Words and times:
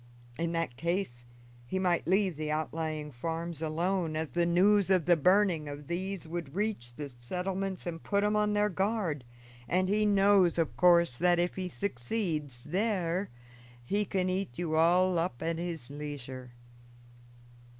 In 0.39 0.51
that 0.53 0.77
case 0.77 1.25
he 1.67 1.77
might 1.77 2.07
leave 2.07 2.35
the 2.35 2.49
outlying 2.49 3.11
farms 3.11 3.61
alone, 3.61 4.15
as 4.15 4.31
the 4.31 4.47
news 4.47 4.89
of 4.89 5.05
the 5.05 5.15
burning 5.15 5.69
of 5.69 5.85
these 5.85 6.27
would 6.27 6.55
reach 6.55 6.95
the 6.95 7.07
settlements 7.07 7.85
and 7.85 8.01
put 8.01 8.23
'em 8.23 8.35
on 8.35 8.53
their 8.53 8.67
guard, 8.67 9.23
and 9.67 9.89
he 9.89 10.07
knows, 10.07 10.57
in 10.57 10.65
course, 10.69 11.19
that 11.19 11.37
if 11.37 11.53
he 11.53 11.69
succeeds 11.69 12.63
there 12.63 13.29
he 13.85 14.03
can 14.03 14.27
eat 14.27 14.57
you 14.57 14.75
all 14.75 15.19
up 15.19 15.39
at 15.43 15.59
his 15.59 15.91
leisure." 15.91 16.53